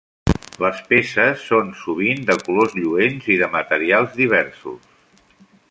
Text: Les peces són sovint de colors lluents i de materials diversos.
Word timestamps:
Les 0.63 0.79
peces 0.93 1.43
són 1.49 1.69
sovint 1.81 2.25
de 2.31 2.39
colors 2.47 2.75
lluents 2.81 3.29
i 3.35 3.39
de 3.45 3.53
materials 3.59 4.21
diversos. 4.23 4.93